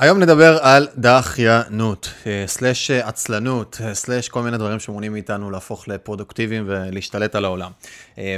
היום 0.00 0.18
נדבר 0.18 0.58
על 0.62 0.88
דחיינות, 0.96 2.12
slash 2.46 2.90
עצלנות, 2.90 3.80
slash 3.92 4.28
כל 4.28 4.42
מיני 4.42 4.58
דברים 4.58 4.80
שמונעים 4.80 5.12
מאיתנו 5.12 5.50
להפוך 5.50 5.88
לפרודוקטיביים 5.88 6.64
ולהשתלט 6.66 7.34
על 7.34 7.44
העולם. 7.44 7.70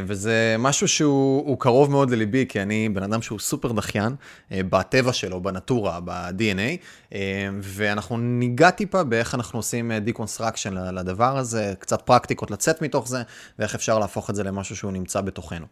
וזה 0.06 0.56
משהו 0.58 0.88
שהוא 0.88 1.58
קרוב 1.60 1.90
מאוד 1.90 2.10
לליבי, 2.10 2.46
כי 2.48 2.62
אני 2.62 2.88
בן 2.88 3.02
אדם 3.02 3.22
שהוא 3.22 3.38
סופר 3.38 3.72
דחיין, 3.72 4.14
בטבע 4.50 5.12
שלו, 5.12 5.40
בנטורה, 5.40 5.98
ב-DNA, 6.04 7.14
ואנחנו 7.62 8.18
ניגע 8.18 8.70
טיפה 8.70 9.04
באיך 9.04 9.34
אנחנו 9.34 9.58
עושים 9.58 9.92
deconstruction 9.92 10.74
לדבר 10.74 11.38
הזה, 11.38 11.74
קצת 11.78 12.02
פרקטיקות 12.02 12.50
לצאת 12.50 12.82
מתוך 12.82 13.08
זה, 13.08 13.22
ואיך 13.58 13.74
אפשר 13.74 13.98
להפוך 13.98 14.30
את 14.30 14.34
זה 14.34 14.44
למשהו 14.44 14.76
שהוא 14.76 14.92
נמצא 14.92 15.20
בתוכנו. 15.20 15.66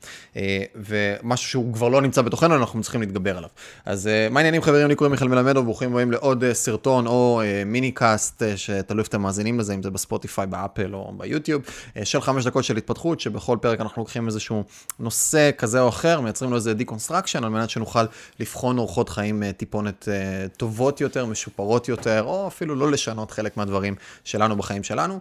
ומשהו 0.74 1.48
שהוא 1.48 1.74
כבר 1.74 1.88
לא 1.88 2.02
נמצא 2.02 2.22
בתוכנו, 2.22 2.56
אנחנו 2.56 2.82
צריכים 2.82 3.00
להתגבר 3.00 3.36
עליו. 3.36 3.50
אז 3.84 4.10
מה 4.30 4.40
העניינים 4.40 4.62
חברים, 4.62 4.88
לי 4.88 4.94
קוראים 4.94 5.12
מיכאל 5.12 5.28
מלמדוב, 5.28 5.75
ברוכים 5.76 5.92
הבאים 5.92 6.12
לעוד 6.12 6.44
סרטון 6.52 7.06
או 7.06 7.42
mini 7.66 7.92
cast, 7.92 8.42
שתלוי 8.56 9.00
איפה 9.00 9.08
אתם 9.08 9.22
מאזינים 9.22 9.60
לזה, 9.60 9.74
אם 9.74 9.82
זה 9.82 9.90
בספוטיפיי, 9.90 10.46
באפל 10.46 10.94
או 10.94 11.12
ביוטיוב, 11.16 11.62
של 12.04 12.20
חמש 12.20 12.46
דקות 12.46 12.64
של 12.64 12.76
התפתחות, 12.76 13.20
שבכל 13.20 13.58
פרק 13.60 13.80
אנחנו 13.80 14.02
לוקחים 14.02 14.26
איזשהו 14.26 14.64
נושא 14.98 15.50
כזה 15.58 15.80
או 15.80 15.88
אחר, 15.88 16.20
מייצרים 16.20 16.50
לו 16.50 16.56
איזה 16.56 16.74
deconstruction, 16.74 17.44
על 17.44 17.50
מנת 17.50 17.70
שנוכל 17.70 18.04
לבחון 18.40 18.78
אורחות 18.78 19.08
חיים 19.08 19.52
טיפונת 19.52 20.08
טובות 20.56 21.00
יותר, 21.00 21.26
משופרות 21.26 21.88
יותר, 21.88 22.22
או 22.22 22.46
אפילו 22.46 22.74
לא 22.74 22.90
לשנות 22.90 23.30
חלק 23.30 23.56
מהדברים 23.56 23.94
שלנו 24.24 24.56
בחיים 24.56 24.82
שלנו. 24.84 25.20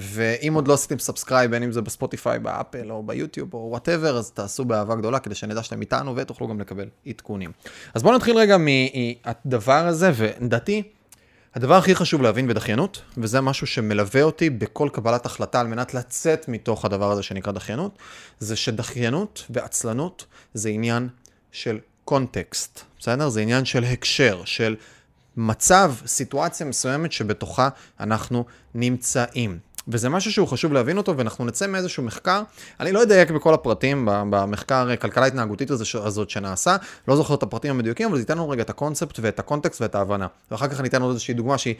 ואם 0.00 0.54
עוד 0.54 0.68
לא 0.68 0.74
עשיתם 0.74 0.98
subscribe, 0.98 1.50
בין 1.50 1.62
אם 1.62 1.72
זה 1.72 1.82
בספוטיפיי, 1.82 2.38
באפל 2.38 2.90
או 2.90 3.02
ביוטיוב 3.02 3.54
או 3.54 3.68
whatever, 3.70 4.18
אז 4.18 4.30
תעשו 4.30 4.64
באהבה 4.64 4.94
גדולה, 4.94 5.18
כדי 5.18 5.34
שנדע 5.34 5.62
שאתם 5.62 5.80
איתנו 5.80 6.16
ותוכלו 6.16 6.48
גם 6.48 6.60
לקבל 6.60 6.88
עדכונים. 7.06 7.52
אז 7.94 8.02
בואו 8.02 8.14
נתחיל 8.14 8.36
רגע 8.38 8.56
מהדבר 8.58 9.85
הזה, 9.86 10.12
ולדעתי, 10.16 10.82
הדבר 11.54 11.74
הכי 11.74 11.94
חשוב 11.94 12.22
להבין 12.22 12.48
בדחיינות, 12.48 13.02
וזה 13.16 13.40
משהו 13.40 13.66
שמלווה 13.66 14.22
אותי 14.22 14.50
בכל 14.50 14.88
קבלת 14.92 15.26
החלטה 15.26 15.60
על 15.60 15.66
מנת 15.66 15.94
לצאת 15.94 16.48
מתוך 16.48 16.84
הדבר 16.84 17.10
הזה 17.10 17.22
שנקרא 17.22 17.52
דחיינות, 17.52 17.98
זה 18.38 18.56
שדחיינות 18.56 19.46
ועצלנות 19.50 20.24
זה 20.54 20.68
עניין 20.68 21.08
של 21.52 21.78
קונטקסט, 22.04 22.80
בסדר? 22.98 23.28
זה 23.28 23.40
עניין 23.40 23.64
של 23.64 23.84
הקשר, 23.84 24.42
של 24.44 24.76
מצב, 25.36 25.94
סיטואציה 26.06 26.66
מסוימת 26.66 27.12
שבתוכה 27.12 27.68
אנחנו 28.00 28.44
נמצאים. 28.74 29.58
וזה 29.88 30.08
משהו 30.08 30.32
שהוא 30.32 30.48
חשוב 30.48 30.72
להבין 30.72 30.96
אותו, 30.96 31.16
ואנחנו 31.16 31.44
נצא 31.44 31.66
מאיזשהו 31.66 32.02
מחקר, 32.02 32.42
אני 32.80 32.92
לא 32.92 33.02
אדייק 33.02 33.30
בכל 33.30 33.54
הפרטים 33.54 34.08
במחקר 34.30 34.96
כלכלה 34.96 35.26
התנהגותית 35.26 35.70
הזאת 35.94 36.30
שנעשה, 36.30 36.76
לא 37.08 37.16
זוכר 37.16 37.34
את 37.34 37.42
הפרטים 37.42 37.70
המדויקים, 37.70 38.08
אבל 38.08 38.16
זה 38.16 38.22
ייתן 38.22 38.34
לנו 38.34 38.48
רגע 38.48 38.62
את 38.62 38.70
הקונספט 38.70 39.18
ואת 39.22 39.38
הקונטקסט 39.38 39.80
ואת 39.80 39.94
ההבנה. 39.94 40.26
ואחר 40.50 40.68
כך 40.68 40.80
אני 40.80 40.88
אתן 40.88 41.02
עוד 41.02 41.10
איזושהי 41.10 41.34
דוגמה 41.34 41.58
שהיא 41.58 41.74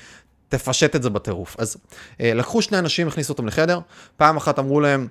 תפשט 0.49 0.97
את 0.97 1.03
זה 1.03 1.11
בטירוף. 1.11 1.57
אז 1.59 1.77
לקחו 2.21 2.63
שני 2.63 2.79
אנשים, 2.79 3.09
הכניסו 3.09 3.33
אותם 3.33 3.47
לחדר, 3.47 3.81
פעם 4.17 4.37
אחת 4.37 4.59
אמרו 4.59 4.81
להם, 4.81 5.09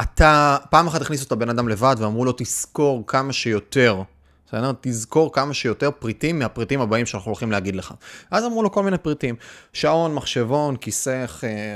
אתה, 0.00 0.56
פעם 0.70 0.86
אחת 0.86 1.00
הכניסו 1.00 1.24
את 1.26 1.32
הבן 1.32 1.48
אדם 1.48 1.68
לבד 1.68 1.96
ואמרו 1.98 2.24
לו, 2.24 2.32
תזכור 2.36 3.04
כמה 3.06 3.32
שיותר. 3.32 4.02
בסדר? 4.54 4.72
תזכור 4.80 5.32
כמה 5.32 5.54
שיותר 5.54 5.90
פריטים 5.90 6.38
מהפריטים 6.38 6.80
הבאים 6.80 7.06
שאנחנו 7.06 7.28
הולכים 7.28 7.52
להגיד 7.52 7.76
לך. 7.76 7.92
אז 8.30 8.44
אמרו 8.44 8.62
לו 8.62 8.72
כל 8.72 8.82
מיני 8.82 8.98
פריטים, 8.98 9.34
שעון, 9.72 10.14
מחשבון, 10.14 10.76
כיסא, 10.76 11.24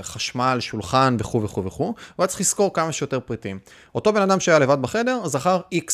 חשמל, 0.02 0.56
שולחן 0.60 1.16
וכו' 1.18 1.42
וכו' 1.42 1.64
וכו', 1.64 1.84
הוא 1.84 1.94
היה 2.18 2.26
צריך 2.26 2.40
לזכור 2.40 2.74
כמה 2.74 2.92
שיותר 2.92 3.20
פריטים. 3.20 3.58
אותו 3.94 4.12
בן 4.12 4.22
אדם 4.22 4.40
שהיה 4.40 4.58
לבד 4.58 4.82
בחדר, 4.82 5.20
זכר 5.24 5.60
X. 5.74 5.92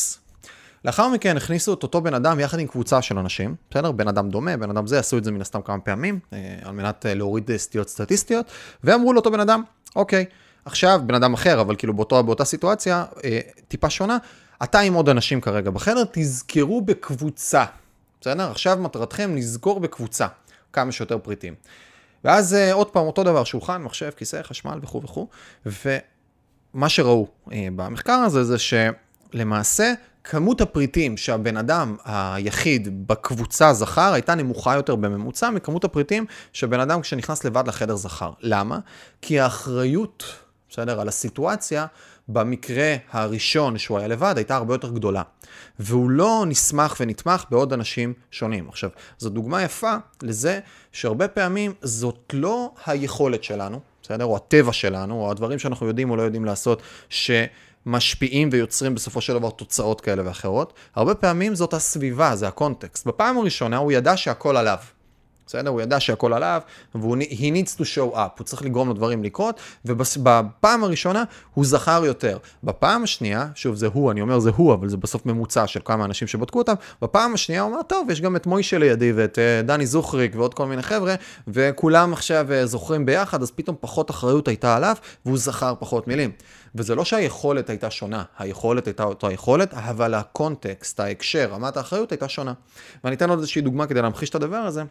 לאחר 0.85 1.09
מכן 1.09 1.37
הכניסו 1.37 1.73
את 1.73 1.83
אותו 1.83 2.01
בן 2.01 2.13
אדם 2.13 2.39
יחד 2.39 2.59
עם 2.59 2.67
קבוצה 2.67 3.01
של 3.01 3.19
אנשים, 3.19 3.55
בסדר? 3.69 3.91
בן 3.91 4.07
אדם 4.07 4.29
דומה, 4.29 4.57
בן 4.57 4.69
אדם 4.69 4.87
זה, 4.87 4.99
עשו 4.99 5.17
את 5.17 5.23
זה 5.23 5.31
מן 5.31 5.41
הסתם 5.41 5.61
כמה 5.61 5.79
פעמים, 5.79 6.19
על 6.63 6.71
מנת 6.71 7.05
להוריד 7.09 7.57
סטיות 7.57 7.89
סטטיסטיות, 7.89 8.45
ואמרו 8.83 9.13
לאותו 9.13 9.31
בן 9.31 9.39
אדם, 9.39 9.63
אוקיי, 9.95 10.25
עכשיו 10.65 11.01
בן 11.05 11.15
אדם 11.15 11.33
אחר, 11.33 11.61
אבל 11.61 11.75
כאילו 11.75 11.93
באותו, 11.93 12.23
באותה 12.23 12.45
סיטואציה, 12.45 13.05
טיפה 13.67 13.89
שונה, 13.89 14.17
אתה 14.63 14.79
עם 14.79 14.93
עוד 14.93 15.09
אנשים 15.09 15.41
כרגע 15.41 15.71
בחדר, 15.71 16.03
תזכרו 16.11 16.81
בקבוצה, 16.81 17.65
בסדר? 18.21 18.51
עכשיו 18.51 18.77
מטרתכם 18.81 19.35
לזכור 19.35 19.79
בקבוצה 19.79 20.27
כמה 20.73 20.91
שיותר 20.91 21.17
פריטים. 21.17 21.53
ואז 22.23 22.55
עוד 22.71 22.89
פעם 22.89 23.05
אותו 23.05 23.23
דבר, 23.23 23.43
שולחן, 23.43 23.83
מחשב, 23.83 24.09
כיסא, 24.17 24.41
חשמל 24.43 24.79
וכו' 24.81 25.01
וכו', 25.03 25.27
ומה 25.65 26.89
שראו 26.89 27.27
במחקר 27.47 28.13
הזה 28.13 28.43
זה 28.43 28.55
שלמעשה 28.57 29.93
כמות 30.23 30.61
הפריטים 30.61 31.17
שהבן 31.17 31.57
אדם 31.57 31.95
היחיד 32.05 33.07
בקבוצה 33.07 33.73
זכר 33.73 34.13
הייתה 34.13 34.35
נמוכה 34.35 34.75
יותר 34.75 34.95
בממוצע 34.95 35.49
מכמות 35.49 35.83
הפריטים 35.83 36.25
שבן 36.53 36.79
אדם 36.79 37.01
כשנכנס 37.01 37.43
לבד 37.43 37.67
לחדר 37.67 37.95
זכר. 37.95 38.31
למה? 38.41 38.79
כי 39.21 39.39
האחריות, 39.39 40.23
בסדר, 40.69 41.01
על 41.01 41.07
הסיטואציה, 41.07 41.85
במקרה 42.27 42.95
הראשון 43.11 43.77
שהוא 43.77 43.97
היה 43.97 44.07
לבד, 44.07 44.33
הייתה 44.37 44.55
הרבה 44.55 44.73
יותר 44.73 44.91
גדולה. 44.91 45.21
והוא 45.79 46.09
לא 46.09 46.43
נסמך 46.47 46.95
ונתמך 46.99 47.43
בעוד 47.49 47.73
אנשים 47.73 48.13
שונים. 48.31 48.69
עכשיו, 48.69 48.89
זו 49.17 49.29
דוגמה 49.29 49.63
יפה 49.63 49.95
לזה 50.23 50.59
שהרבה 50.91 51.27
פעמים 51.27 51.73
זאת 51.81 52.33
לא 52.33 52.71
היכולת 52.85 53.43
שלנו, 53.43 53.79
בסדר? 54.03 54.25
או 54.25 54.35
הטבע 54.35 54.73
שלנו, 54.73 55.21
או 55.21 55.31
הדברים 55.31 55.59
שאנחנו 55.59 55.87
יודעים 55.87 56.09
או 56.09 56.15
לא 56.15 56.21
יודעים 56.21 56.45
לעשות, 56.45 56.81
שמשפיעים 57.09 58.49
ויוצרים 58.51 58.95
בסופו 58.95 59.21
של 59.21 59.33
דבר 59.33 59.49
תוצאות 59.49 60.01
כאלה 60.01 60.23
ואחרות. 60.25 60.73
הרבה 60.95 61.15
פעמים 61.15 61.55
זאת 61.55 61.73
הסביבה, 61.73 62.35
זה 62.35 62.47
הקונטקסט. 62.47 63.07
בפעם 63.07 63.37
הראשונה 63.37 63.77
הוא 63.77 63.91
ידע 63.91 64.17
שהכל 64.17 64.57
עליו. 64.57 64.77
בסדר? 65.47 65.69
הוא 65.69 65.81
ידע 65.81 65.99
שהכל 65.99 66.33
עליו, 66.33 66.61
והוא, 66.95 67.17
he 67.17 67.41
needs 67.41 67.79
to 67.79 67.83
show 67.83 68.15
up, 68.15 68.37
הוא 68.37 68.45
צריך 68.45 68.61
לגרום 68.61 68.89
לדברים 68.89 69.23
לקרות, 69.23 69.59
ובפעם 69.85 70.83
הראשונה 70.83 71.23
הוא 71.53 71.65
זכר 71.65 72.05
יותר. 72.05 72.37
בפעם 72.63 73.03
השנייה, 73.03 73.47
שוב 73.55 73.75
זה 73.75 73.87
הוא, 73.87 74.11
אני 74.11 74.21
אומר 74.21 74.39
זה 74.39 74.51
הוא, 74.55 74.73
אבל 74.73 74.89
זה 74.89 74.97
בסוף 74.97 75.25
ממוצע 75.25 75.67
של 75.67 75.79
כמה 75.85 76.05
אנשים 76.05 76.27
שבדקו 76.27 76.57
אותם, 76.57 76.73
בפעם 77.01 77.33
השנייה 77.33 77.61
הוא 77.61 77.71
אומר, 77.71 77.81
טוב, 77.83 78.09
יש 78.09 78.21
גם 78.21 78.35
את 78.35 78.47
מוישה 78.47 78.77
לידי 78.77 79.11
ואת 79.11 79.39
דני 79.63 79.85
זוכריק 79.85 80.35
ועוד 80.35 80.53
כל 80.53 80.65
מיני 80.65 80.81
חבר'ה, 80.81 81.15
וכולם 81.47 82.13
עכשיו 82.13 82.47
זוכרים 82.63 83.05
ביחד, 83.05 83.41
אז 83.41 83.51
פתאום 83.51 83.75
פחות 83.79 84.09
אחריות 84.11 84.47
הייתה 84.47 84.75
עליו, 84.75 84.95
והוא 85.25 85.37
זכר 85.37 85.73
פחות 85.79 86.07
מילים. 86.07 86.31
וזה 86.75 86.95
לא 86.95 87.05
שהיכולת 87.05 87.69
הייתה 87.69 87.91
שונה, 87.91 88.23
היכולת 88.39 88.87
הייתה 88.87 89.03
אותו 89.03 89.27
היכולת, 89.27 89.73
אבל 89.73 90.13
ה 90.13 90.23
context, 90.23 90.99
ההקשר, 90.99 91.49
רמת 91.51 91.77
האחריות 91.77 92.11
הייתה 92.11 92.29
שונה. 92.29 92.53
ואני 93.03 93.15
אתן 93.15 93.29
עוד 93.29 93.39
איזושהי 93.39 93.61
דוגמה 93.61 93.87
כדי 93.87 94.01
להמחיש 94.01 94.29
את 94.29 94.35
הדבר 94.35 94.57
הזה. 94.57 94.83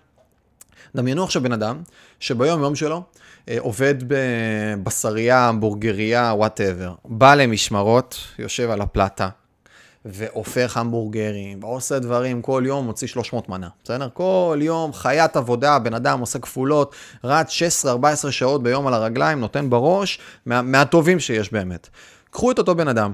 דמיינו 0.96 1.24
עכשיו 1.24 1.42
בן 1.42 1.52
אדם 1.52 1.82
שביום 2.20 2.62
יום 2.62 2.74
שלו 2.74 3.02
אה, 3.48 3.56
עובד 3.60 3.94
בבשרייה, 4.06 5.48
המבורגריה, 5.48 6.32
whatever. 6.36 6.94
בא 7.04 7.34
למשמרות, 7.34 8.18
יושב 8.38 8.70
על 8.70 8.80
הפלטה, 8.80 9.28
והופך 10.04 10.76
המבורגרים, 10.76 11.62
ועושה 11.62 11.98
דברים, 11.98 12.42
כל 12.42 12.62
יום 12.66 12.86
מוציא 12.86 13.08
300 13.08 13.48
מנה, 13.48 13.68
בסדר? 13.84 14.08
כל 14.14 14.58
יום 14.62 14.92
חיית 14.92 15.36
עבודה, 15.36 15.78
בן 15.78 15.94
אדם 15.94 16.20
עושה 16.20 16.38
כפולות, 16.38 16.94
רץ 17.24 17.62
16-14 18.26 18.30
שעות 18.30 18.62
ביום 18.62 18.86
על 18.86 18.94
הרגליים, 18.94 19.40
נותן 19.40 19.70
בראש, 19.70 20.18
מה, 20.46 20.62
מהטובים 20.62 21.20
שיש 21.20 21.52
באמת. 21.52 21.88
קחו 22.30 22.50
את 22.50 22.58
אותו 22.58 22.74
בן 22.74 22.88
אדם 22.88 23.12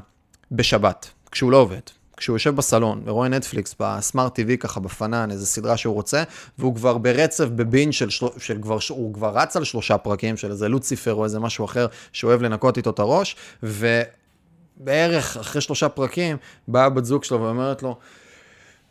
בשבת, 0.52 1.10
כשהוא 1.30 1.52
לא 1.52 1.56
עובד, 1.56 1.80
כשהוא 2.20 2.34
יושב 2.34 2.56
בסלון 2.56 3.02
ורואה 3.04 3.28
נטפליקס 3.28 3.74
בסמארט 3.80 4.38
TV 4.38 4.56
ככה 4.60 4.80
בפנן, 4.80 5.30
איזה 5.30 5.46
סדרה 5.46 5.76
שהוא 5.76 5.94
רוצה, 5.94 6.22
והוא 6.58 6.74
כבר 6.74 6.98
ברצף 6.98 7.44
בבין 7.44 7.92
של, 7.92 8.10
של, 8.10 8.26
של 8.38 8.58
כבר, 8.62 8.78
הוא 8.88 9.14
כבר 9.14 9.38
רץ 9.38 9.56
על 9.56 9.64
שלושה 9.64 9.98
פרקים 9.98 10.36
של 10.36 10.50
איזה 10.50 10.68
לוציפר 10.68 11.14
או 11.14 11.24
איזה 11.24 11.40
משהו 11.40 11.64
אחר 11.64 11.86
שהוא 12.12 12.28
אוהב 12.28 12.42
לנקות 12.42 12.76
איתו 12.76 12.90
את 12.90 12.98
הראש, 12.98 13.36
ובערך 13.62 15.36
אחרי 15.36 15.60
שלושה 15.60 15.88
פרקים 15.88 16.36
באה 16.68 16.88
בת 16.88 17.04
זוג 17.04 17.24
שלו 17.24 17.40
ואומרת 17.40 17.82
לו, 17.82 17.96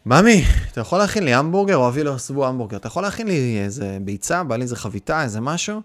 ממי, 0.06 0.46
אתה 0.72 0.82
יכול 0.82 1.00
להכין 1.00 1.24
לי 1.24 1.34
המבורגר? 1.34 1.78
או 1.78 1.88
אבי 1.88 2.04
לא 2.04 2.14
עשו 2.14 2.46
המבורגר. 2.46 2.78
אתה 2.78 2.88
יכול 2.88 3.04
להכין 3.04 3.28
לי 3.28 3.62
איזה 3.64 3.98
ביצה, 4.02 4.44
בא 4.44 4.56
לי 4.56 4.64
איזה 4.64 4.76
חביתה, 4.76 5.24
איזה 5.24 5.42
משהו? 5.42 5.82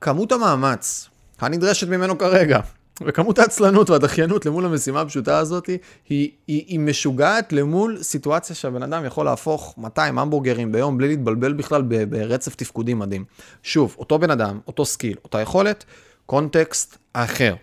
כמות 0.00 0.32
המאמץ 0.32 1.08
הנדרשת 1.40 1.88
ממנו 1.88 2.18
כרגע 2.18 2.60
וכמות 3.00 3.38
העצלנות 3.38 3.90
והדחיינות 3.90 4.46
למול 4.46 4.64
המשימה 4.64 5.00
הפשוטה 5.00 5.38
הזאת 5.38 5.66
היא, 5.66 5.78
היא, 6.08 6.30
היא 6.46 6.80
משוגעת 6.80 7.52
למול 7.52 8.02
סיטואציה 8.02 8.56
שהבן 8.56 8.82
אדם 8.82 9.04
יכול 9.04 9.24
להפוך 9.24 9.74
200 9.78 10.18
המבורגרים 10.18 10.72
ביום 10.72 10.98
בלי 10.98 11.08
להתבלבל 11.08 11.52
בכלל 11.52 11.82
ברצף 11.82 12.54
תפקודי 12.54 12.94
מדהים. 12.94 13.24
שוב, 13.62 13.96
אותו 13.98 14.18
בן 14.18 14.30
אדם, 14.30 14.60
אותו 14.66 14.84
skill, 14.84 15.16
אותה 15.24 15.40
יכולת, 15.40 15.84
context 16.26 16.98
אחר, 17.12 17.54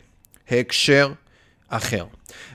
הקשר 0.49 1.11
אחר. 1.69 2.05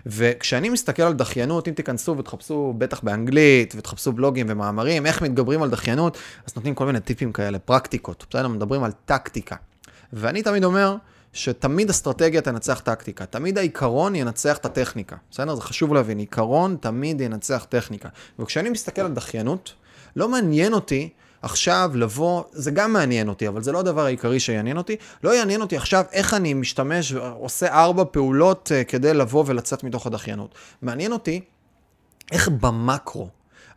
וכשאני 0.06 0.68
מסתכל 0.68 1.02
על 1.02 1.12
דחיינות, 1.12 1.68
אם 1.68 1.72
תיכנסו 1.74 2.18
ותחפשו 2.18 2.74
בטח 2.78 3.00
באנגלית, 3.00 3.74
ותחפשו 3.76 4.12
בלוגים 4.12 4.46
ומאמרים, 4.48 5.06
איך 5.06 5.22
מתגברים 5.22 5.62
על 5.62 5.70
דחיינות, 5.70 6.18
אז 6.46 6.52
נותנים 6.56 6.74
כל 6.74 6.86
מיני 6.86 7.00
טיפים 7.00 7.32
כאלה, 7.32 7.58
פרקטיקות, 7.58 8.26
בסדר? 8.30 8.48
מדברים 8.48 8.84
על 8.84 8.90
טקטיקה. 9.04 9.56
ואני 10.12 10.42
תמיד 10.42 10.64
אומר, 10.64 10.96
שתמיד 11.32 11.90
אסטרטגיה 11.90 12.40
תנצח 12.40 12.80
טקטיקה, 12.80 13.26
תמיד 13.26 13.58
העיקרון 13.58 14.14
ינצח 14.14 14.56
את 14.56 14.66
הטכניקה, 14.66 15.16
בסדר? 15.30 15.54
זה 15.54 15.62
חשוב 15.62 15.94
להבין, 15.94 16.18
עיקרון 16.18 16.76
תמיד 16.80 17.20
ינצח 17.20 17.66
טכניקה. 17.68 18.08
וכשאני 18.38 18.70
מסתכל 18.70 19.02
על 19.02 19.12
דחיינות, 19.12 19.72
לא 20.16 20.28
מעניין 20.28 20.72
אותי 20.72 21.08
עכשיו 21.42 21.90
לבוא, 21.94 22.42
זה 22.52 22.70
גם 22.70 22.92
מעניין 22.92 23.28
אותי, 23.28 23.48
אבל 23.48 23.62
זה 23.62 23.72
לא 23.72 23.80
הדבר 23.80 24.04
העיקרי 24.04 24.40
שיעניין 24.40 24.76
אותי. 24.76 24.96
לא 25.24 25.34
יעניין 25.34 25.60
אותי 25.60 25.76
עכשיו 25.76 26.04
איך 26.12 26.34
אני 26.34 26.54
משתמש 26.54 27.12
ועושה 27.12 27.72
ארבע 27.72 28.04
פעולות 28.10 28.72
uh, 28.72 28.84
כדי 28.88 29.14
לבוא 29.14 29.44
ולצאת 29.46 29.84
מתוך 29.84 30.06
הדחיינות. 30.06 30.54
מעניין 30.82 31.12
אותי 31.12 31.40
איך 32.32 32.48
במקרו 32.48 33.28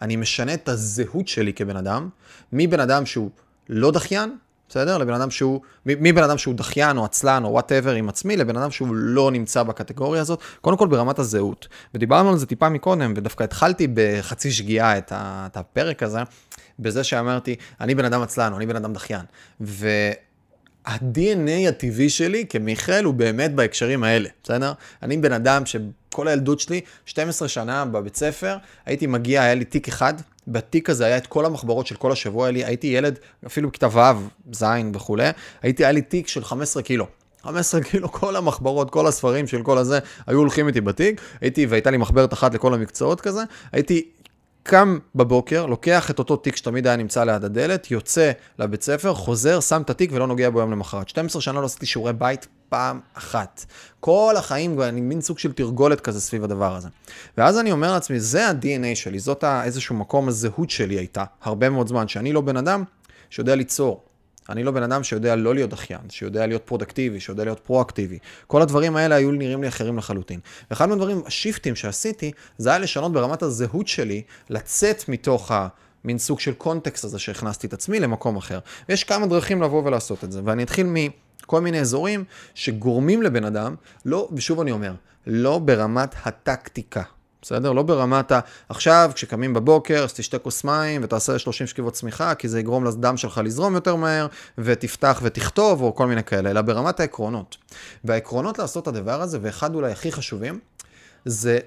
אני 0.02 0.16
משנה 0.16 0.54
את 0.54 0.70
הזהות 0.70 1.28
שלי 1.28 1.54
כבן 1.54 1.78
אדם, 1.78 2.10
מבן 2.54 2.80
אדם 2.80 3.06
שהוא 3.06 3.30
לא 3.70 3.92
דחיין, 3.92 4.38
בסדר? 4.76 4.98
לבן 4.98 5.14
אדם 5.14 5.32
שהוא, 5.32 5.62
מבן 5.86 6.24
אדם 6.24 6.38
שהוא 6.38 6.56
דחיין 6.56 6.98
או 6.98 7.06
עצלן 7.06 7.44
או 7.44 7.50
וואטאבר 7.50 7.92
עם 7.92 8.10
עצמי, 8.10 8.38
לבן 8.38 8.58
אדם 8.58 8.72
שהוא 8.72 8.88
לא 8.92 9.32
נמצא 9.32 9.64
בקטגוריה 9.64 10.22
הזאת, 10.22 10.40
קודם 10.62 10.78
כל 10.78 10.88
ברמת 10.88 11.20
הזהות. 11.20 11.68
ודיברנו 11.94 12.30
על 12.30 12.38
זה 12.38 12.46
טיפה 12.46 12.70
מקודם, 12.70 13.14
ודווקא 13.16 13.44
התחלתי 13.44 13.88
בחצי 13.94 14.52
שגיאה 14.52 14.98
את, 14.98 15.12
ה, 15.12 15.48
את 15.52 15.58
הפרק 15.58 16.04
הזה, 16.04 16.20
בזה 16.80 17.04
שאמרתי, 17.04 17.56
אני 17.82 17.96
בן 17.96 18.06
אדם 18.06 18.22
עצלן 18.22 18.52
או 18.52 18.58
אני 18.58 18.66
בן 18.66 18.76
אדם 18.76 18.94
דחיין. 18.94 19.22
וה-DNA 19.62 21.70
הטבעי 21.70 22.10
שלי 22.10 22.46
כמיכאל 22.50 23.04
הוא 23.04 23.14
באמת 23.14 23.56
בהקשרים 23.56 24.04
האלה, 24.04 24.30
בסדר? 24.44 24.74
אני 25.04 25.18
בן 25.18 25.34
אדם 25.34 25.64
שכל 25.66 26.28
הילדות 26.28 26.60
שלי, 26.60 26.82
12 27.06 27.48
שנה 27.48 27.86
בבית 27.86 28.16
ספר, 28.16 28.58
הייתי 28.86 29.08
מגיע, 29.08 29.42
היה 29.42 29.56
לי 29.56 29.66
תיק 29.66 29.88
אחד, 29.88 30.14
בתיק 30.48 30.90
הזה 30.90 31.06
היה 31.06 31.18
את 31.18 31.28
כל 31.28 31.46
המחברות 31.46 31.88
של 31.88 31.96
כל 31.96 32.12
השבוע, 32.12 32.52
לי, 32.52 32.66
הייתי 32.66 32.88
ילד, 32.88 33.20
אפילו 33.46 33.70
בכיתה 33.70 33.88
ו', 33.88 34.54
ז' 34.54 34.66
וכולי, 34.94 35.30
הייתי, 35.62 35.86
היה 35.86 35.92
לי 35.92 36.02
תיק 36.02 36.28
של 36.28 36.44
15 36.44 36.84
קילו. 36.84 37.08
15 37.44 37.82
קילו, 37.82 38.12
כל 38.12 38.36
המחברות, 38.36 38.90
כל 38.90 39.08
הספרים 39.08 39.48
של 39.48 39.64
כל 39.64 39.78
הזה, 39.78 40.00
היו 40.28 40.38
הולכים 40.40 40.68
איתי 40.68 40.82
בתיק, 40.82 41.22
הייתי, 41.42 41.66
והייתה 41.66 41.92
לי 41.92 41.98
מחברת 41.98 42.34
אחת 42.34 42.54
לכל 42.54 42.74
המקצועות 42.74 43.22
כזה, 43.22 43.42
הייתי 43.72 44.06
קם 44.64 44.98
בבוקר, 45.16 45.66
לוקח 45.66 46.12
את 46.12 46.20
אותו 46.20 46.36
תיק 46.36 46.56
שתמיד 46.56 46.88
היה 46.88 46.96
נמצא 46.96 47.24
ליד 47.24 47.44
הדלת, 47.44 47.92
יוצא 47.92 48.32
לבית 48.60 48.82
ספר, 48.82 49.14
חוזר, 49.14 49.60
שם 49.60 49.82
את 49.82 49.90
התיק 49.90 50.12
ולא 50.14 50.28
נוגע 50.28 50.50
בו 50.50 50.60
יום 50.60 50.72
למחרת. 50.72 51.10
12 51.10 51.42
שנה 51.42 51.62
לא 51.62 51.66
עשיתי 51.66 51.86
שיעורי 51.86 52.14
בית 52.14 52.48
פעם 52.76 53.00
אחת. 53.14 53.66
כל 54.00 54.34
החיים, 54.38 54.82
אני 54.82 55.02
מין 55.02 55.22
סוג 55.22 55.40
של 55.40 55.54
תרגולת 55.54 56.02
כזה 56.02 56.22
סביב 56.22 56.44
הדבר 56.44 56.76
הזה. 56.76 56.90
ואז 57.38 57.60
אני 57.60 57.72
אומר 57.72 57.92
לעצמי, 57.92 58.20
זה 58.20 58.48
ה-DNA 58.48 58.96
שלי, 58.96 59.20
זאת 59.20 59.44
איזשהו 59.44 59.96
מקום 59.96 60.28
הזהות 60.28 60.70
שלי 60.70 60.96
הייתה, 60.96 61.24
הרבה 61.42 61.70
מאוד 61.70 61.88
זמן, 61.88 62.08
שאני 62.08 62.34
לא 62.34 62.42
בן 62.42 62.58
אדם 62.58 62.84
שיודע 63.30 63.56
ליצור. 63.56 64.04
אני 64.50 64.64
לא 64.64 64.72
בן 64.72 64.84
אדם 64.84 65.04
שיודע 65.04 65.36
לא 65.36 65.56
להיות 65.56 65.70
דחיין, 65.70 66.00
שיודע 66.10 66.48
להיות 66.48 66.62
פרודקטיבי, 66.66 67.20
שיודע 67.20 67.44
להיות 67.44 67.60
פרואקטיבי. 67.60 68.20
כל 68.48 68.62
הדברים 68.62 68.96
האלה 68.96 69.16
היו 69.16 69.32
נראים 69.32 69.62
לי 69.62 69.68
אחרים 69.68 69.98
לחלוטין. 69.98 70.40
ואחד 70.70 70.90
מהדברים, 70.90 71.22
השיפטים 71.26 71.76
שעשיתי, 71.76 72.32
זה 72.58 72.70
היה 72.70 72.80
לשנות 72.80 73.14
ברמת 73.14 73.42
הזהות 73.42 73.88
שלי, 73.88 74.22
לצאת 74.50 75.10
מתוך 75.10 75.52
ה... 75.52 75.68
מין 76.06 76.18
סוג 76.18 76.40
של 76.40 76.54
context 76.54 77.04
הזה 77.04 77.20
שהכנסתי 77.20 77.68
את 77.68 77.74
עצמי 77.74 78.00
למקום 78.00 78.38
אחר. 78.38 78.60
ויש 78.90 79.04
כמה 79.04 79.28
דרכים 79.28 79.62
לבוא 79.62 79.84
ולעשות 79.86 80.24
את 80.24 80.32
זה, 80.32 80.42
ואני 80.44 80.64
אתחיל 80.64 80.86
מכל 81.46 81.62
מיני 81.62 81.80
אזורים 81.80 82.24
שגורמים 82.54 83.24
לבן 83.24 83.44
אדם, 83.44 83.76
לא, 84.06 84.30
ושוב 84.34 84.60
אני 84.60 84.72
אומר, 84.72 84.94
לא 85.28 85.60
ברמת 85.60 86.16
הטקטיקה. 86.24 87.02
בסדר? 87.42 87.72
לא 87.72 87.84
ברמת 87.84 88.32
ה... 88.32 88.40
עכשיו, 88.70 89.12
כשקמים 89.14 89.54
בבוקר, 89.54 90.04
אז 90.04 90.14
תשתה 90.14 90.40
כוס 90.40 90.64
מים 90.64 91.02
ותעשה 91.04 91.40
30 91.40 91.68
שכיבות 91.68 91.94
צמיחה, 91.94 92.36
כי 92.36 92.48
זה 92.48 92.60
יגרום 92.60 92.86
לדם 92.86 93.18
שלך 93.18 93.42
לזרום 93.44 93.76
יותר 93.76 93.96
מהר, 93.96 94.28
ותפתח 94.58 95.20
ותכתוב, 95.24 95.82
או 95.82 95.96
כל 95.96 96.08
מיני 96.08 96.24
כאלה, 96.24 96.52
אלא 96.52 96.62
ברמת 96.62 97.00
העקרונות. 97.00 97.58
והעקרונות 98.04 98.60
לעשות 98.60 98.84
את 98.84 98.88
הדבר 98.88 99.22
הזה, 99.22 99.40
ואחד 99.42 99.76
אולי 99.76 99.92
הכי 99.92 100.12
חשובים, 100.12 100.60
זה 101.26 101.60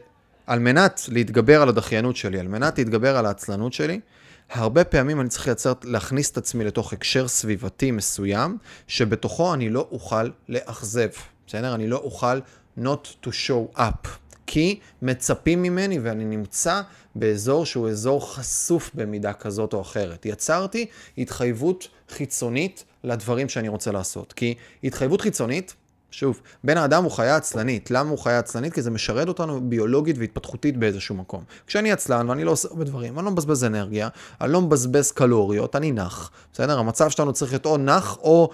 על 0.47 0.59
מנת 0.59 1.01
להתגבר 1.09 1.63
על 1.63 1.69
הדחיינות 1.69 2.17
שלי, 2.17 2.41
על 2.41 2.49
מנת 2.49 2.79
להתגבר 2.79 3.17
על 3.17 3.27
העצלנות 3.27 3.73
שלי, 3.73 4.01
הרבה 4.51 4.85
פעמים 4.85 5.21
אני 5.21 5.29
צריך 5.29 5.47
לייצר, 5.47 5.73
להכניס 5.85 6.31
את 6.31 6.37
עצמי 6.39 6.65
לתוך 6.65 6.93
הקשר 6.93 7.29
סביבתי 7.29 7.91
מסוים, 7.91 8.59
שבתוכו 8.87 9.55
אני 9.55 9.71
לא 9.71 9.89
אוכל 9.91 10.31
לאכזב, 10.49 11.09
בסדר? 11.47 11.75
אני 11.75 11.87
לא 11.89 11.97
אוכל 11.97 12.41
not 12.79 13.25
to 13.25 13.29
show 13.29 13.79
up. 13.79 14.09
כי 14.47 14.79
מצפים 15.03 15.63
ממני 15.63 15.99
ואני 15.99 16.25
נמצא 16.25 16.81
באזור 17.15 17.67
שהוא 17.67 17.89
אזור 17.89 18.35
חשוף 18.35 18.91
במידה 18.95 19.33
כזאת 19.33 19.73
או 19.73 19.81
אחרת. 19.81 20.27
יצרתי 20.27 20.87
התחייבות 21.19 21.89
חיצונית 22.09 22.85
לדברים 23.05 23.49
שאני 23.49 23.69
רוצה 23.69 23.93
לעשות. 23.93 24.33
כי 24.33 24.55
התחייבות 24.85 25.21
חיצונית, 25.21 25.75
שוב, 26.11 26.41
בן 26.65 26.77
האדם 26.77 27.05
הוא 27.05 27.13
חיה 27.13 27.37
עצלנית. 27.37 27.91
למה 27.91 28.11
הוא 28.11 28.19
חיה 28.19 28.39
עצלנית? 28.39 28.75
כי 28.75 28.83
זה 28.83 28.91
משרת 28.91 29.29
אותנו 29.29 29.61
ביולוגית 29.69 30.19
והתפתחותית 30.19 30.77
באיזשהו 30.77 31.15
מקום. 31.15 31.45
כשאני 31.67 31.93
עצלן 31.93 32.31
ואני 32.31 32.45
לא 32.45 32.51
עושה 32.51 32.69
הרבה 32.69 32.85
דברים, 32.85 33.19
אני 33.19 33.25
לא 33.25 33.31
מבזבז 33.31 33.65
אנרגיה, 33.65 34.09
אני 34.41 34.53
לא 34.53 34.61
מבזבז 34.61 35.13
קלוריות, 35.13 35.77
אני 35.77 35.93
נח. 35.93 36.31
בסדר? 36.53 36.79
המצב 36.79 37.11
שלנו 37.11 37.33
צריך 37.33 37.53
להיות 37.53 37.67
או 37.67 37.77
נח 37.77 38.17
או 38.17 38.51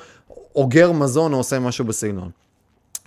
אוגר 0.57 0.93
מזון 0.93 1.33
או 1.33 1.39
עושה 1.39 1.59
משהו 1.59 1.85
בסגנון. 1.85 2.31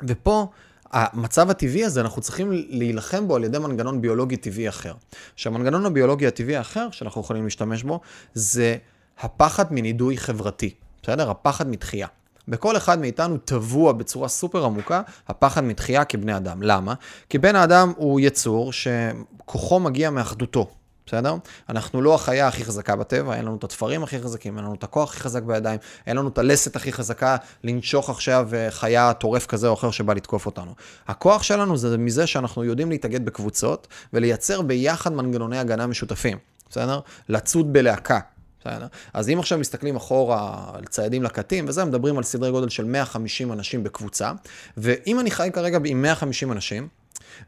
ופה 0.04 0.48
המצב 0.92 1.50
הטבעי 1.50 1.86
הזה, 1.86 2.02
אנחנו 2.02 2.22
צריכים 2.22 2.52
להילחם 2.52 3.28
בו 3.28 3.36
על 3.36 3.44
ידי 3.44 3.60
מנגנון 3.60 4.02
ביולוגי 4.02 4.38
טבעי 4.38 4.70
אחר. 4.70 4.94
שהמנגנון 5.36 5.86
הביולוגי 5.86 6.28
הטבעי 6.28 6.56
האחר 6.56 6.88
שאנחנו 6.92 7.22
יכולים 7.22 7.44
להשתמש 7.44 7.84
בו, 7.84 8.00
זה 8.34 8.78
הפחד 9.20 9.66
מנידוי 9.74 10.18
חברתי. 10.18 10.74
בסדר? 11.04 11.30
הפחד 11.30 11.70
מתחייה. 11.70 12.08
בכל 12.48 12.78
אחד 12.78 13.00
מאיתנו 13.00 13.38
טבוע 13.38 13.92
בצורה 13.92 14.28
סופר 14.28 14.66
עמוקה 14.66 15.02
הפחד 15.28 15.64
מתחייה 15.64 16.06
כבני 16.06 16.38
אדם. 16.38 16.62
למה? 16.62 16.94
כי 17.30 17.38
בן 17.38 17.56
האדם 17.56 17.94
הוא 17.98 18.20
יצור 18.20 18.72
שכוחו 18.74 19.80
מגיע 19.80 20.10
מאחדותו. 20.10 20.68
בסדר? 21.08 21.36
אנחנו 21.70 22.02
לא 22.02 22.16
החיה 22.16 22.48
הכי 22.48 22.66
חזקה 22.66 22.96
בטבע, 22.96 23.36
אין 23.36 23.46
לנו 23.46 23.56
את 23.56 23.64
התפרים 23.64 24.04
הכי 24.04 24.20
חזקים, 24.20 24.58
אין 24.58 24.66
לנו 24.66 24.74
את 24.74 24.84
הכוח 24.84 25.10
הכי 25.10 25.20
חזק 25.20 25.44
בידיים, 25.44 25.80
אין 26.08 26.18
לנו 26.18 26.30
את 26.30 26.38
הלסת 26.38 26.76
הכי 26.76 26.94
חזקה 26.94 27.38
לנשוך 27.64 28.10
עכשיו 28.10 28.50
אה, 28.54 28.72
חיה 28.72 29.14
טורף 29.14 29.46
כזה 29.46 29.68
או 29.68 29.74
אחר 29.74 29.92
שבא 29.92 30.14
לתקוף 30.14 30.46
אותנו. 30.46 30.76
הכוח 31.08 31.44
שלנו 31.44 31.78
זה 31.78 31.98
מזה 31.98 32.28
שאנחנו 32.28 32.64
יודעים 32.64 32.90
להתאגד 32.90 33.26
בקבוצות 33.26 33.88
ולייצר 34.14 34.62
ביחד 34.62 35.14
מנגנוני 35.14 35.60
הגנה 35.60 35.88
משותפים, 35.88 36.38
בסדר? 36.70 37.00
לצוד 37.30 37.74
בלהקה. 37.74 38.20
בסדר? 38.68 38.88
אז 39.14 39.30
אם 39.30 39.40
עכשיו 39.40 39.58
מסתכלים 39.58 39.96
אחורה 39.96 40.72
על 40.74 40.86
ציידים 40.86 41.24
לקטים 41.24 41.66
וזה, 41.68 41.86
מדברים 41.86 42.18
על 42.18 42.24
סדרי 42.24 42.52
גודל 42.52 42.70
של 42.70 42.86
150 42.86 43.54
אנשים 43.54 43.84
בקבוצה, 43.84 44.32
ואם 44.78 45.20
אני 45.20 45.32
חי 45.32 45.50
כרגע 45.54 45.80
עם 45.86 46.02
150 46.02 46.52
אנשים, 46.52 46.88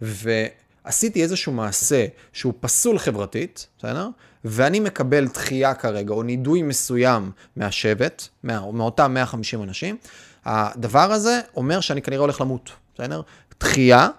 ו... 0.01 0.45
עשיתי 0.83 1.23
איזשהו 1.23 1.51
מעשה 1.51 2.05
שהוא 2.33 2.53
פסול 2.59 2.99
חברתית, 2.99 3.67
בסדר? 3.77 4.09
ואני 4.45 4.79
מקבל 4.79 5.27
דחייה 5.27 5.73
כרגע, 5.73 6.13
או 6.13 6.23
נידוי 6.23 6.61
מסוים 6.61 7.31
מהשבט, 7.55 8.27
מה, 8.43 8.71
מאותם 8.71 9.13
150 9.13 9.63
אנשים, 9.63 9.97
הדבר 10.45 11.11
הזה 11.11 11.39
אומר 11.55 11.79
שאני 11.79 12.01
כנראה 12.01 12.21
הולך 12.21 12.41
למות, 12.41 12.71
בסדר? 12.95 13.21
דחייה 13.59 14.09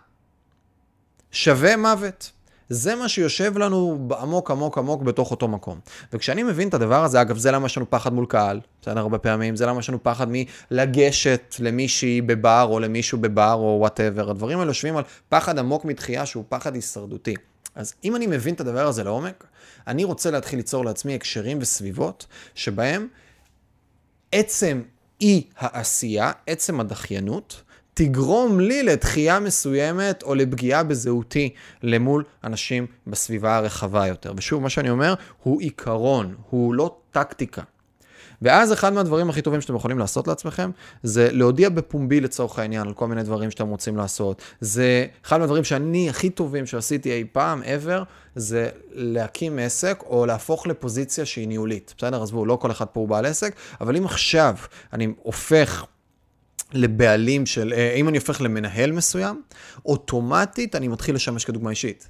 שווה 1.33 1.77
מוות. 1.77 2.31
זה 2.71 2.95
מה 2.95 3.09
שיושב 3.09 3.59
לנו 3.59 4.09
עמוק 4.21 4.51
עמוק 4.51 4.79
עמוק 4.79 5.03
בתוך 5.03 5.31
אותו 5.31 5.49
מקום. 5.49 5.81
וכשאני 6.13 6.43
מבין 6.43 6.69
את 6.69 6.75
הדבר 6.75 7.05
הזה, 7.05 7.21
אגב, 7.21 7.37
זה 7.37 7.51
למה 7.51 7.67
יש 7.67 7.77
לנו 7.77 7.91
פחד 7.91 8.13
מול 8.13 8.27
קהל, 8.27 8.61
בסדר? 8.83 8.99
הרבה 8.99 9.19
פעמים, 9.19 9.57
זה 9.57 9.67
למה 9.67 9.79
יש 9.79 9.89
לנו 9.89 10.03
פחד 10.03 10.27
מלגשת 10.31 11.57
למישהי 11.59 12.21
בבר 12.21 12.67
או 12.71 12.81
למישהו 12.81 13.19
בבר 13.19 13.55
או 13.55 13.77
whatever. 13.81 14.31
הדברים 14.31 14.59
האלה 14.59 14.71
יושבים 14.71 14.97
על 14.97 15.05
פחד 15.29 15.59
עמוק 15.59 15.85
מדחייה 15.85 16.27
שהוא 16.27 16.45
פחד 16.49 16.75
הישרדותי. 16.75 17.35
אז 17.75 17.95
אם 18.05 18.17
אני 18.17 18.27
מבין 18.27 18.55
את 18.55 18.61
הדבר 18.61 18.87
הזה 18.87 19.05
לעומק, 19.05 19.45
אני 19.87 20.05
רוצה 20.05 20.31
להתחיל 20.31 20.59
ליצור 20.59 20.85
לעצמי 20.85 21.15
הקשרים 21.15 21.59
וסביבות 21.61 22.27
שבהם 22.55 23.09
עצם 24.33 24.83
אי 25.21 25.47
העשייה, 25.59 26.33
עצם 26.47 26.81
הדחיינות, 26.81 27.63
תגרום 27.95 28.61
לי 28.61 28.83
לדחייה 28.83 29.41
מסוימת 29.41 30.23
או 30.23 30.35
לפגיעה 30.35 30.83
בזהותי 30.83 31.51
למול 31.83 32.25
אנשים 32.45 32.87
בסביבה 33.07 33.57
הרחבה 33.57 34.07
יותר. 34.07 34.33
ושוב, 34.37 34.63
מה 34.63 34.71
שאני 34.71 34.91
אומר 34.91 35.15
הוא 35.43 35.61
עיקרון, 35.61 36.35
הוא 36.51 36.75
לא 36.75 36.97
טקטיקה. 37.11 37.63
ואז 38.43 38.73
אחד 38.73 38.93
מהדברים 38.93 39.31
הכי 39.31 39.43
טובים 39.43 39.61
שאתם 39.61 39.75
יכולים 39.75 39.99
לעשות 39.99 40.29
לעצמכם, 40.29 40.71
זה 41.03 41.29
להודיע 41.33 41.69
בפומבי 41.69 42.21
לצורך 42.21 42.59
העניין 42.59 42.87
על 42.87 42.93
כל 42.93 43.07
מיני 43.07 43.23
דברים 43.23 43.51
שאתם 43.51 43.69
רוצים 43.69 43.97
לעשות. 43.97 44.43
זה 44.61 45.07
אחד 45.25 45.41
מהדברים 45.41 45.65
שאני 45.65 46.11
הכי 46.11 46.31
טובים 46.31 46.67
שעשיתי 46.67 47.13
אי 47.13 47.25
פעם, 47.33 47.63
ever, 47.63 48.05
זה 48.35 48.69
להקים 48.93 49.59
עסק 49.59 50.03
או 50.07 50.27
להפוך 50.27 50.67
לפוזיציה 50.67 51.27
שהיא 51.27 51.49
ניהולית. 51.49 51.95
בסדר? 51.99 52.23
עזבו, 52.23 52.47
לא 52.47 52.57
כל 52.57 52.71
אחד 52.71 52.87
פה 52.87 53.01
הוא 53.01 53.09
בעל 53.09 53.27
עסק, 53.27 53.55
אבל 53.81 53.97
אם 53.97 54.05
עכשיו 54.05 54.55
אני 54.93 55.13
הופך... 55.23 55.85
לבעלים 56.73 57.47
של, 57.47 57.73
אה, 57.77 57.95
אם 57.95 58.09
אני 58.09 58.19
הופך 58.19 58.41
למנהל 58.41 58.93
מסוים, 58.93 59.43
אוטומטית 59.87 60.75
אני 60.75 60.89
מתחיל 60.89 61.15
לשמש 61.15 61.45
כדוגמה 61.45 61.71
אישית. 61.71 62.09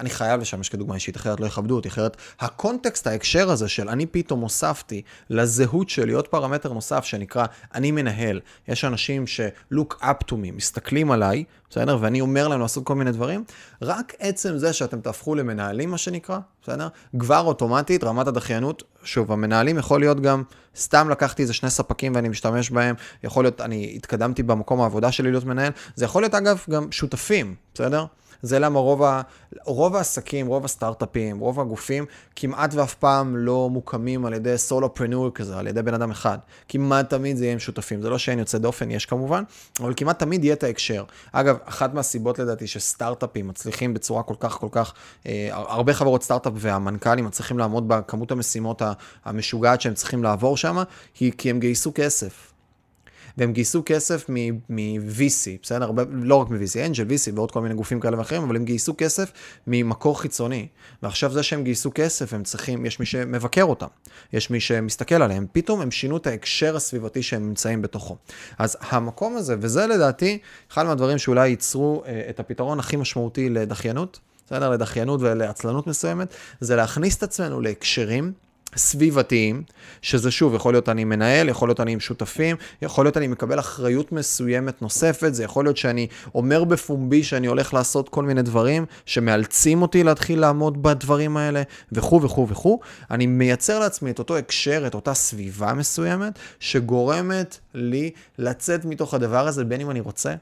אני 0.00 0.10
חייב 0.10 0.40
לשמש 0.40 0.68
כדוגמה 0.68 0.94
אישית, 0.94 1.16
אחרת 1.16 1.40
לא 1.40 1.46
יכבדו 1.46 1.76
אותי, 1.76 1.88
אחרת 1.88 2.16
הקונטקסט, 2.40 3.06
ההקשר 3.06 3.50
הזה 3.50 3.68
של 3.68 3.88
אני 3.88 4.06
פתאום 4.06 4.40
הוספתי 4.40 5.02
לזהות 5.30 5.88
שלי 5.88 6.12
עוד 6.12 6.28
פרמטר 6.28 6.72
נוסף 6.72 7.04
שנקרא 7.04 7.46
אני 7.74 7.90
מנהל. 7.90 8.40
יש 8.68 8.84
אנשים 8.84 9.26
ש-look 9.26 9.94
up 10.02 10.24
to 10.30 10.32
me, 10.32 10.52
מסתכלים 10.52 11.10
עליי, 11.10 11.44
בסדר? 11.70 11.98
ואני 12.00 12.20
אומר 12.20 12.48
להם 12.48 12.60
לעשות 12.60 12.84
כל 12.84 12.94
מיני 12.94 13.12
דברים. 13.12 13.44
רק 13.82 14.12
עצם 14.18 14.58
זה 14.58 14.72
שאתם 14.72 15.00
תהפכו 15.00 15.34
למנהלים, 15.34 15.90
מה 15.90 15.98
שנקרא, 15.98 16.38
בסדר? 16.62 16.88
כבר 17.18 17.40
אוטומטית, 17.40 18.04
רמת 18.04 18.26
הדחיינות, 18.26 18.82
שוב, 19.04 19.32
המנהלים 19.32 19.78
יכול 19.78 20.00
להיות 20.00 20.20
גם, 20.20 20.42
סתם 20.76 21.08
לקחתי 21.10 21.42
איזה 21.42 21.52
שני 21.52 21.70
ספקים 21.70 22.14
ואני 22.14 22.28
משתמש 22.28 22.70
בהם, 22.70 22.94
יכול 23.24 23.44
להיות, 23.44 23.60
אני 23.60 23.92
התקדמתי 23.96 24.42
במקום 24.42 24.80
העבודה 24.80 25.12
שלי 25.12 25.30
להיות 25.30 25.44
מנהל, 25.44 25.72
זה 25.94 26.04
יכול 26.04 26.22
להיות 26.22 26.34
אגב 26.34 26.64
גם 26.70 26.92
שותפים, 26.92 27.54
בסדר? 27.74 28.04
זה 28.42 28.58
למה 28.58 28.78
רוב, 28.78 29.02
ה, 29.02 29.22
רוב 29.64 29.96
העסקים, 29.96 30.46
רוב 30.46 30.64
הסטארט-אפים, 30.64 31.38
רוב 31.38 31.60
הגופים, 31.60 32.04
כמעט 32.36 32.74
ואף 32.74 32.94
פעם 32.94 33.36
לא 33.36 33.70
מוקמים 33.70 34.26
על 34.26 34.32
ידי 34.32 34.58
סולופרנור 34.58 35.30
כזה, 35.34 35.58
על 35.58 35.66
ידי 35.66 35.82
בן 35.82 35.94
אדם 35.94 36.10
אחד. 36.10 36.38
כמעט 36.68 37.10
תמיד 37.10 37.36
זה 37.36 37.44
יהיה 37.44 37.52
עם 37.52 37.58
שותפים. 37.58 38.02
זה 38.02 38.10
לא 38.10 38.18
שאין 38.18 38.38
יוצא 38.38 38.58
דופן, 38.58 38.90
יש 38.90 39.06
כמובן, 39.06 39.42
אבל 39.80 39.92
כמעט 39.96 40.18
תמיד 40.18 40.44
יהיה 40.44 40.54
את 40.54 40.62
ההקשר. 40.62 41.04
אגב, 41.32 41.56
אחת 41.64 41.94
מהסיבות 41.94 42.38
לדעתי 42.38 42.66
שסטארט-אפים 42.66 43.48
מצליחים 43.48 43.94
בצורה 43.94 44.22
כל 44.22 44.34
כך, 44.40 44.52
כל 44.52 44.68
כך, 44.70 44.92
אה, 45.26 45.48
הרבה 45.52 45.94
חברות 45.94 46.22
סטארט-אפ 46.22 46.52
והמנכ"לים 46.56 47.24
מצליחים 47.24 47.58
לעמוד 47.58 47.88
בכמות 47.88 48.30
המשימות 48.30 48.82
המשוגעת 49.24 49.80
שהם 49.80 49.94
צריכים 49.94 50.22
לעבור 50.22 50.56
שם, 50.56 50.78
היא 51.20 51.32
כי 51.38 51.50
הם 51.50 51.60
גייסו 51.60 51.92
כסף. 51.94 52.49
והם 53.38 53.52
גייסו 53.52 53.82
כסף 53.86 54.28
מ-VC, 54.28 55.48
בסדר? 55.62 55.84
הרבה, 55.84 56.02
לא 56.10 56.34
רק 56.34 56.50
מ-VC, 56.50 56.86
אנג'ל, 56.86 57.04
VC 57.04 57.32
ועוד 57.34 57.50
כל 57.50 57.60
מיני 57.60 57.74
גופים 57.74 58.00
כאלה 58.00 58.18
ואחרים, 58.18 58.42
אבל 58.42 58.56
הם 58.56 58.64
גייסו 58.64 58.94
כסף 58.98 59.32
ממקור 59.66 60.20
חיצוני. 60.20 60.66
ועכשיו 61.02 61.32
זה 61.32 61.42
שהם 61.42 61.64
גייסו 61.64 61.90
כסף, 61.94 62.34
הם 62.34 62.42
צריכים, 62.42 62.86
יש 62.86 63.00
מי 63.00 63.06
שמבקר 63.06 63.64
אותם, 63.64 63.86
יש 64.32 64.50
מי 64.50 64.60
שמסתכל 64.60 65.22
עליהם, 65.22 65.46
פתאום 65.52 65.80
הם 65.80 65.90
שינו 65.90 66.16
את 66.16 66.26
ההקשר 66.26 66.76
הסביבתי 66.76 67.22
שהם 67.22 67.48
נמצאים 67.48 67.82
בתוכו. 67.82 68.16
אז 68.58 68.76
המקום 68.80 69.36
הזה, 69.36 69.56
וזה 69.60 69.86
לדעתי 69.86 70.38
אחד 70.72 70.86
מהדברים 70.86 71.18
שאולי 71.18 71.48
ייצרו 71.48 72.02
אה, 72.06 72.22
את 72.30 72.40
הפתרון 72.40 72.78
הכי 72.78 72.96
משמעותי 72.96 73.48
לדחיינות, 73.48 74.20
בסדר? 74.46 74.70
לדחיינות 74.70 75.20
ולעצלנות 75.22 75.86
מסוימת, 75.86 76.34
זה 76.60 76.76
להכניס 76.76 77.16
את 77.16 77.22
עצמנו 77.22 77.60
להקשרים. 77.60 78.32
סביבתיים, 78.76 79.62
שזה 80.02 80.30
שוב, 80.30 80.54
יכול 80.54 80.74
להיות 80.74 80.88
אני 80.88 81.04
מנהל, 81.04 81.48
יכול 81.48 81.68
להיות 81.68 81.80
אני 81.80 81.92
עם 81.92 82.00
שותפים, 82.00 82.56
יכול 82.82 83.04
להיות 83.04 83.16
אני 83.16 83.26
מקבל 83.26 83.58
אחריות 83.58 84.12
מסוימת 84.12 84.82
נוספת, 84.82 85.34
זה 85.34 85.44
יכול 85.44 85.64
להיות 85.64 85.76
שאני 85.76 86.06
אומר 86.34 86.64
בפומבי 86.64 87.22
שאני 87.22 87.46
הולך 87.46 87.74
לעשות 87.74 88.08
כל 88.08 88.22
מיני 88.22 88.42
דברים 88.42 88.86
שמאלצים 89.06 89.82
אותי 89.82 90.04
להתחיל 90.04 90.40
לעמוד 90.40 90.82
בדברים 90.82 91.36
האלה, 91.36 91.62
וכו' 91.92 92.22
וכו' 92.22 92.48
וכו'. 92.48 92.80
אני 93.10 93.26
מייצר 93.26 93.78
לעצמי 93.78 94.10
את 94.10 94.18
אותו 94.18 94.36
הקשר, 94.36 94.84
את 94.86 94.94
אותה 94.94 95.14
סביבה 95.14 95.74
מסוימת, 95.74 96.38
שגורמת 96.60 97.58
לי 97.74 98.10
לצאת 98.38 98.84
מתוך 98.84 99.14
הדבר 99.14 99.46
הזה, 99.46 99.64
בין 99.64 99.80
אם 99.80 99.90
אני 99.90 100.00
רוצה 100.00 100.34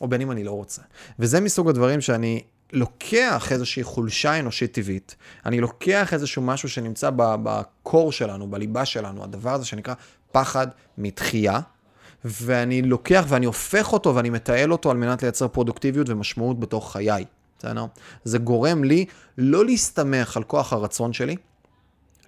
או 0.00 0.08
בין 0.08 0.20
אם 0.20 0.30
אני 0.30 0.44
לא 0.44 0.50
רוצה. 0.50 0.82
וזה 1.18 1.40
מסוג 1.40 1.68
הדברים 1.68 2.00
שאני 2.00 2.42
לוקח 2.72 3.52
איזושהי 3.52 3.82
חולשה 3.82 4.38
אנושית 4.38 4.72
טבעית, 4.72 5.16
אני 5.46 5.60
לוקח 5.60 6.14
איזשהו 6.14 6.42
משהו 6.42 6.68
שנמצא 6.68 7.10
בקור 7.16 8.12
שלנו, 8.12 8.50
בליבה 8.50 8.84
שלנו, 8.84 9.24
הדבר 9.24 9.54
הזה 9.54 9.64
שנקרא 9.64 9.94
פחד 10.32 10.66
מתחייה, 10.98 11.60
ואני 12.24 12.82
לוקח 12.82 13.24
ואני 13.28 13.46
הופך 13.46 13.92
אותו 13.92 14.14
ואני 14.14 14.30
מתעל 14.30 14.72
אותו 14.72 14.90
על 14.90 14.96
מנת 14.96 15.22
לייצר 15.22 15.48
פרודוקטיביות 15.48 16.08
ומשמעות 16.08 16.60
בתוך 16.60 16.92
חיי. 16.92 17.24
בסדר? 17.58 17.86
זה 18.24 18.38
גורם 18.38 18.84
לי 18.84 19.04
לא 19.38 19.64
להסתמך 19.64 20.36
על 20.36 20.42
כוח 20.42 20.72
הרצון 20.72 21.12
שלי, 21.12 21.36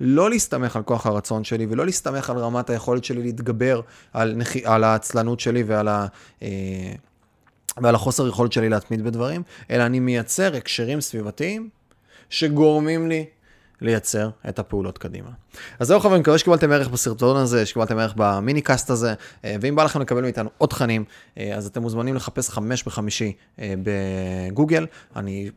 לא 0.00 0.30
להסתמך 0.30 0.76
על 0.76 0.82
כוח 0.82 1.06
הרצון 1.06 1.44
שלי 1.44 1.66
ולא 1.70 1.86
להסתמך 1.86 2.30
על 2.30 2.38
רמת 2.38 2.70
היכולת 2.70 3.04
שלי 3.04 3.22
להתגבר 3.22 3.80
על, 4.12 4.34
נח... 4.36 4.56
על 4.64 4.84
העצלנות 4.84 5.40
שלי 5.40 5.62
ועל 5.62 5.88
ה... 5.88 6.06
ועל 7.82 7.94
החוסר 7.94 8.28
יכולת 8.28 8.52
שלי 8.52 8.68
להתמיד 8.68 9.04
בדברים, 9.04 9.42
אלא 9.70 9.86
אני 9.86 10.00
מייצר 10.00 10.56
הקשרים 10.56 11.00
סביבתיים 11.00 11.68
שגורמים 12.30 13.08
לי 13.08 13.24
לייצר 13.80 14.30
את 14.48 14.58
הפעולות 14.58 14.98
קדימה. 14.98 15.30
אז 15.78 15.86
זהו 15.86 16.00
חברים, 16.00 16.20
מקווה 16.20 16.38
שקיבלתם 16.38 16.72
ערך 16.72 16.88
בסרטון 16.88 17.36
הזה, 17.36 17.66
שקיבלתם 17.66 17.98
ערך 17.98 18.14
במיני 18.16 18.60
קאסט 18.62 18.90
הזה, 18.90 19.14
אה, 19.44 19.56
ואם 19.60 19.76
בא 19.76 19.84
לכם 19.84 20.00
לקבל 20.00 20.22
מאיתנו 20.22 20.50
עוד 20.58 20.70
תכנים, 20.70 21.04
אה, 21.38 21.54
אז 21.54 21.66
אתם 21.66 21.82
מוזמנים 21.82 22.14
לחפש 22.14 22.50
חמש 22.50 22.84
בחמישי 22.84 23.32
אה, 23.60 23.74
בגוגל. 23.82 24.86
אני 25.16 25.50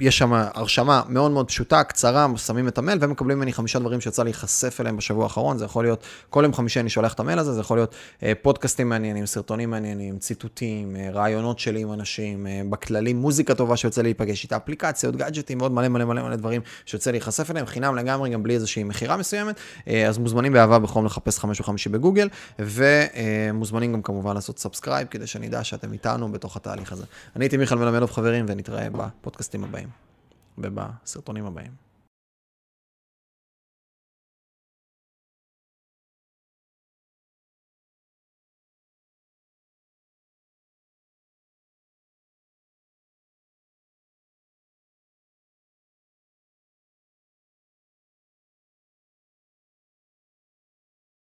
יש 0.00 0.18
שם 0.18 0.32
הרשמה 0.32 1.02
מאוד 1.08 1.30
מאוד 1.30 1.48
פשוטה, 1.48 1.84
קצרה, 1.84 2.26
שמים 2.36 2.68
את 2.68 2.78
המייל 2.78 2.98
ומקבלים 3.00 3.38
ממני 3.38 3.52
חמישה 3.52 3.78
דברים 3.78 4.00
שיצא 4.00 4.22
להיחשף 4.22 4.80
אליהם 4.80 4.96
בשבוע 4.96 5.24
האחרון. 5.24 5.58
זה 5.58 5.64
יכול 5.64 5.84
להיות, 5.84 6.02
כל 6.30 6.42
יום 6.44 6.54
חמישי 6.54 6.80
אני 6.80 6.90
שולח 6.90 7.12
את 7.12 7.20
המייל 7.20 7.38
הזה, 7.38 7.52
זה 7.52 7.60
יכול 7.60 7.76
להיות 7.76 7.94
אה, 8.22 8.32
פודקאסטים 8.42 8.88
מעניינים, 8.88 9.26
סרטונים 9.26 9.70
מעניינים, 9.70 10.18
ציטוטים, 10.18 10.96
אה, 10.96 11.10
רעיונות 11.12 11.58
שלי 11.58 11.80
עם 11.80 11.92
אנשים, 11.92 12.46
אה, 12.46 12.62
בכללי, 12.70 13.16
מוזיקה 13.16 13.54
טובה 13.54 13.76
שיוצא 13.76 14.02
להיפגש 14.02 14.44
איתה, 14.44 14.56
אפליקציות, 14.56 15.16
גאדג'טים, 15.16 15.60
ועוד 15.60 15.72
מלא 15.72 15.88
מלא 15.88 16.04
מלא 16.04 16.22
מלא 16.22 16.36
דברים 16.36 16.60
שיוצא 16.86 17.10
להיחשף 17.10 17.50
אליהם, 17.50 17.66
חינם 17.66 17.96
לגמרי, 17.96 18.30
גם 18.30 18.42
בלי 18.42 18.54
איזושהי 18.54 18.84
מכירה 18.84 19.16
מסוימת. 19.16 19.56
אה, 19.88 20.08
אז 20.08 20.18
מוזמנים 20.18 20.52
באהבה 20.52 20.78
בחום 20.78 21.04
לחפש 21.06 21.38
חמש 21.38 21.60
בחמישי 21.60 21.88
בגוגל, 21.88 22.28
ומוזמנים 22.58 23.92
גם 23.92 24.02
כמובן 24.02 24.34
לעשות 24.34 24.58
subscribe, 24.58 25.08
כדי 25.10 25.26
שאני 25.26 25.46
אדע 25.46 25.64
שאתם 25.64 25.92
איתנו 25.92 26.32
בתוך 26.32 26.56
התהליך 26.56 26.92
הזה. 26.92 27.04
אני 27.36 27.44
הייתי 27.44 27.56
מיכאל 27.56 27.78
מלמדוב 27.78 28.10
חברים, 28.10 28.44
ונתראה 28.48 28.88
בפודקאסטים 28.92 29.63
הבאים 29.64 29.88
ובסרטונים 30.58 31.46
הבאים. 31.46 31.72